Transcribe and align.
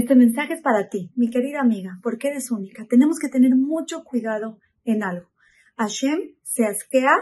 Este 0.00 0.14
mensaje 0.14 0.54
es 0.54 0.62
para 0.62 0.88
ti, 0.88 1.12
mi 1.14 1.28
querida 1.28 1.60
amiga, 1.60 1.98
porque 2.02 2.28
eres 2.28 2.50
única. 2.50 2.86
Tenemos 2.86 3.18
que 3.18 3.28
tener 3.28 3.54
mucho 3.54 4.02
cuidado 4.02 4.58
en 4.82 5.02
algo. 5.02 5.30
Hashem 5.76 6.36
se 6.42 6.64
asquea 6.64 7.12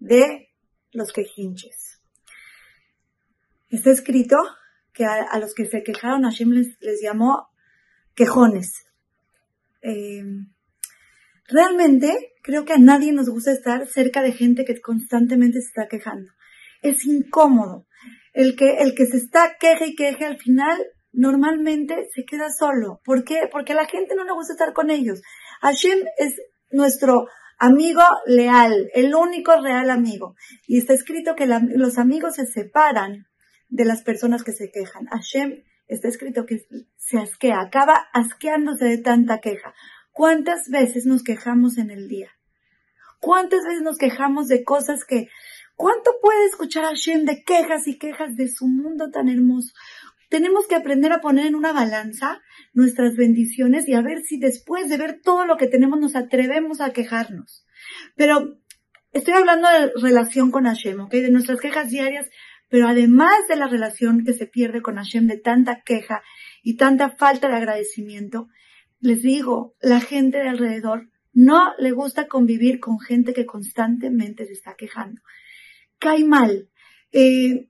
de 0.00 0.48
los 0.90 1.12
quejinches. 1.12 2.02
Está 3.68 3.92
escrito 3.92 4.38
que 4.92 5.04
a, 5.04 5.38
los 5.38 5.54
que 5.54 5.66
se 5.66 5.84
quejaron 5.84 6.24
Hashem 6.24 6.50
les, 6.50 6.76
les 6.80 7.00
llamó 7.00 7.46
quejones. 8.16 8.82
Eh, 9.82 10.24
realmente 11.46 12.32
creo 12.42 12.64
que 12.64 12.72
a 12.72 12.78
nadie 12.78 13.12
nos 13.12 13.28
gusta 13.28 13.52
estar 13.52 13.86
cerca 13.86 14.20
de 14.20 14.32
gente 14.32 14.64
que 14.64 14.80
constantemente 14.80 15.60
se 15.60 15.68
está 15.68 15.86
quejando. 15.86 16.32
Es 16.82 17.06
incómodo. 17.06 17.86
El 18.32 18.56
que, 18.56 18.78
el 18.78 18.96
que 18.96 19.06
se 19.06 19.18
está 19.18 19.58
queje 19.60 19.90
y 19.90 19.94
queje 19.94 20.26
al 20.26 20.38
final 20.38 20.76
normalmente 21.12 22.08
se 22.14 22.24
queda 22.24 22.50
solo. 22.50 23.00
¿Por 23.04 23.24
qué? 23.24 23.48
Porque 23.50 23.72
a 23.72 23.76
la 23.76 23.86
gente 23.86 24.14
no 24.14 24.24
le 24.24 24.32
gusta 24.32 24.54
estar 24.54 24.72
con 24.72 24.90
ellos. 24.90 25.22
Hashem 25.60 25.98
es 26.16 26.34
nuestro 26.70 27.26
amigo 27.58 28.02
leal, 28.26 28.90
el 28.94 29.14
único 29.14 29.52
real 29.60 29.90
amigo. 29.90 30.34
Y 30.66 30.78
está 30.78 30.94
escrito 30.94 31.34
que 31.36 31.46
los 31.46 31.98
amigos 31.98 32.36
se 32.36 32.46
separan 32.46 33.26
de 33.68 33.84
las 33.84 34.02
personas 34.02 34.42
que 34.42 34.52
se 34.52 34.70
quejan. 34.70 35.06
Hashem 35.06 35.62
está 35.86 36.08
escrito 36.08 36.46
que 36.46 36.66
se 36.96 37.18
asquea, 37.18 37.60
acaba 37.60 37.94
asqueándose 38.12 38.86
de 38.86 38.98
tanta 38.98 39.38
queja. 39.38 39.74
¿Cuántas 40.10 40.68
veces 40.68 41.06
nos 41.06 41.22
quejamos 41.22 41.78
en 41.78 41.90
el 41.90 42.08
día? 42.08 42.30
¿Cuántas 43.20 43.64
veces 43.64 43.82
nos 43.82 43.98
quejamos 43.98 44.48
de 44.48 44.64
cosas 44.64 45.04
que, 45.04 45.28
cuánto 45.76 46.10
puede 46.20 46.46
escuchar 46.46 46.84
Hashem 46.84 47.24
de 47.24 47.44
quejas 47.44 47.86
y 47.86 47.98
quejas 47.98 48.34
de 48.36 48.48
su 48.48 48.66
mundo 48.66 49.10
tan 49.10 49.28
hermoso? 49.28 49.72
Tenemos 50.32 50.66
que 50.66 50.76
aprender 50.76 51.12
a 51.12 51.20
poner 51.20 51.44
en 51.44 51.54
una 51.54 51.74
balanza 51.74 52.40
nuestras 52.72 53.16
bendiciones 53.16 53.86
y 53.86 53.92
a 53.92 54.00
ver 54.00 54.22
si 54.22 54.38
después 54.38 54.88
de 54.88 54.96
ver 54.96 55.20
todo 55.22 55.44
lo 55.44 55.58
que 55.58 55.66
tenemos 55.66 56.00
nos 56.00 56.16
atrevemos 56.16 56.80
a 56.80 56.94
quejarnos. 56.94 57.66
Pero 58.16 58.58
estoy 59.12 59.34
hablando 59.34 59.68
de 59.68 59.92
relación 60.00 60.50
con 60.50 60.64
Hashem, 60.64 61.00
¿ok? 61.00 61.10
De 61.10 61.30
nuestras 61.30 61.60
quejas 61.60 61.90
diarias, 61.90 62.30
pero 62.70 62.88
además 62.88 63.34
de 63.46 63.56
la 63.56 63.68
relación 63.68 64.24
que 64.24 64.32
se 64.32 64.46
pierde 64.46 64.80
con 64.80 64.96
Hashem 64.96 65.26
de 65.26 65.36
tanta 65.36 65.82
queja 65.82 66.22
y 66.62 66.78
tanta 66.78 67.10
falta 67.10 67.48
de 67.48 67.56
agradecimiento, 67.56 68.48
les 69.00 69.20
digo, 69.20 69.74
la 69.82 70.00
gente 70.00 70.38
de 70.38 70.48
alrededor 70.48 71.10
no 71.34 71.74
le 71.76 71.90
gusta 71.90 72.26
convivir 72.26 72.80
con 72.80 73.00
gente 73.00 73.34
que 73.34 73.44
constantemente 73.44 74.46
se 74.46 74.54
está 74.54 74.76
quejando. 74.76 75.20
Cae 75.98 76.24
mal. 76.24 76.70
Eh, 77.14 77.68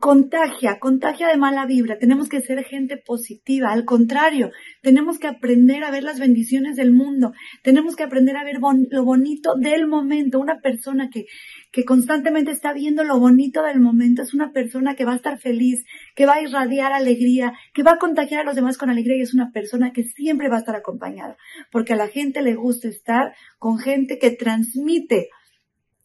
contagia, 0.00 0.78
contagia 0.78 1.28
de 1.28 1.36
mala 1.36 1.64
vibra. 1.64 1.98
Tenemos 1.98 2.28
que 2.28 2.40
ser 2.40 2.62
gente 2.64 2.98
positiva. 2.98 3.72
Al 3.72 3.84
contrario, 3.84 4.50
tenemos 4.82 5.18
que 5.18 5.28
aprender 5.28 5.82
a 5.84 5.90
ver 5.90 6.02
las 6.02 6.20
bendiciones 6.20 6.76
del 6.76 6.92
mundo. 6.92 7.32
Tenemos 7.62 7.96
que 7.96 8.02
aprender 8.02 8.36
a 8.36 8.44
ver 8.44 8.56
lo 8.60 9.04
bonito 9.04 9.54
del 9.56 9.86
momento. 9.86 10.40
Una 10.40 10.60
persona 10.60 11.08
que, 11.10 11.24
que 11.70 11.84
constantemente 11.84 12.50
está 12.50 12.72
viendo 12.74 13.02
lo 13.04 13.18
bonito 13.18 13.62
del 13.62 13.80
momento 13.80 14.22
es 14.22 14.34
una 14.34 14.52
persona 14.52 14.94
que 14.94 15.06
va 15.06 15.12
a 15.12 15.16
estar 15.16 15.38
feliz, 15.38 15.84
que 16.14 16.26
va 16.26 16.34
a 16.34 16.42
irradiar 16.42 16.92
alegría, 16.92 17.54
que 17.72 17.82
va 17.82 17.92
a 17.92 17.98
contagiar 17.98 18.42
a 18.42 18.44
los 18.44 18.56
demás 18.56 18.76
con 18.76 18.90
alegría 18.90 19.16
y 19.16 19.22
es 19.22 19.32
una 19.32 19.52
persona 19.52 19.92
que 19.92 20.04
siempre 20.04 20.50
va 20.50 20.56
a 20.56 20.60
estar 20.60 20.76
acompañada. 20.76 21.36
Porque 21.70 21.94
a 21.94 21.96
la 21.96 22.08
gente 22.08 22.42
le 22.42 22.54
gusta 22.54 22.88
estar 22.88 23.34
con 23.58 23.78
gente 23.78 24.18
que 24.18 24.32
transmite 24.32 25.28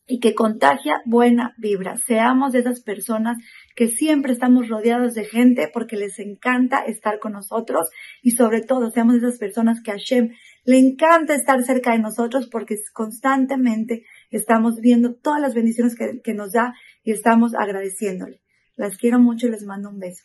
y 0.07 0.19
que 0.19 0.33
contagia 0.33 1.01
buena 1.05 1.53
vibra. 1.57 1.97
Seamos 1.97 2.53
de 2.53 2.59
esas 2.59 2.79
personas 2.79 3.37
que 3.75 3.87
siempre 3.87 4.31
estamos 4.31 4.69
rodeados 4.69 5.13
de 5.13 5.25
gente 5.25 5.69
porque 5.71 5.97
les 5.97 6.17
encanta 6.19 6.85
estar 6.85 7.19
con 7.19 7.33
nosotros 7.33 7.89
y 8.21 8.31
sobre 8.31 8.61
todo 8.61 8.89
seamos 8.89 9.15
de 9.15 9.27
esas 9.27 9.37
personas 9.37 9.81
que 9.83 9.91
a 9.91 9.95
Hashem 9.95 10.31
le 10.63 10.79
encanta 10.79 11.35
estar 11.35 11.61
cerca 11.63 11.91
de 11.91 11.99
nosotros 11.99 12.47
porque 12.49 12.77
constantemente 12.93 14.05
estamos 14.31 14.79
viendo 14.79 15.13
todas 15.13 15.41
las 15.41 15.53
bendiciones 15.53 15.95
que, 15.95 16.21
que 16.23 16.33
nos 16.33 16.53
da 16.53 16.73
y 17.03 17.11
estamos 17.11 17.53
agradeciéndole. 17.53 18.41
Las 18.75 18.97
quiero 18.97 19.19
mucho 19.19 19.47
y 19.47 19.51
les 19.51 19.63
mando 19.63 19.89
un 19.89 19.99
beso. 19.99 20.23